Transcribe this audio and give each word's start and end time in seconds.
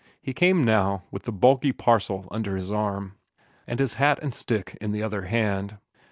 He 0.19 0.33
came 0.33 0.65
now 0.65 1.03
with 1.11 1.25
the 1.25 1.31
bulky 1.31 1.71
parcel 1.71 2.27
under 2.31 2.55
his 2.55 2.71
arm, 2.71 3.19
and 3.67 3.79
his 3.79 3.93
hat 4.01 4.17
and 4.23 4.33
stick 4.33 4.75
in 4.81 4.93
the 4.93 5.03
other 5.03 5.25
hand. 5.25 5.77